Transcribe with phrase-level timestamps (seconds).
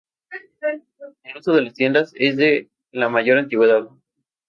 [1.25, 3.87] El uso de las tiendas es de la mayor antigüedad.